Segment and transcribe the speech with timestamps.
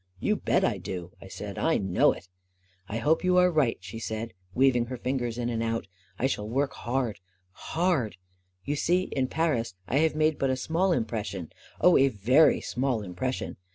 [0.27, 2.27] "You bet I do!" I said." I know it!"
[2.87, 5.85] 44 1 hope you are right," she said, weaving her fingers in and out"
[6.17, 7.19] I shall work hard—
[7.75, 8.17] hard.
[8.65, 11.51] You see, in Paris, I have made but a small impres sion—
[11.81, 13.57] oh, a very small impression!